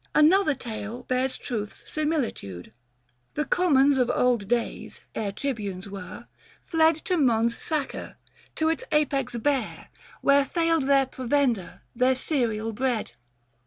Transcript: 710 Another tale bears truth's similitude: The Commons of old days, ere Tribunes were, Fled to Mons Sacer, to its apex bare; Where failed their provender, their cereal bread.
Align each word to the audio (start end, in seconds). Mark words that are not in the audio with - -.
710 0.15 0.25
Another 0.33 0.55
tale 0.59 1.03
bears 1.03 1.37
truth's 1.37 1.83
similitude: 1.85 2.71
The 3.35 3.45
Commons 3.45 3.99
of 3.99 4.09
old 4.09 4.47
days, 4.47 5.01
ere 5.13 5.31
Tribunes 5.31 5.87
were, 5.87 6.23
Fled 6.65 6.95
to 7.05 7.17
Mons 7.17 7.55
Sacer, 7.55 8.17
to 8.55 8.69
its 8.69 8.83
apex 8.91 9.35
bare; 9.37 9.89
Where 10.21 10.43
failed 10.43 10.87
their 10.87 11.05
provender, 11.05 11.83
their 11.95 12.15
cereal 12.15 12.73
bread. 12.73 13.11